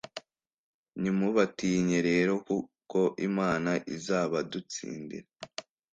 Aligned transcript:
ntimubatinye 0.99 1.97
rero, 2.09 2.33
kuko 2.47 2.99
imana 3.27 3.71
izabadutsindira 3.95 5.27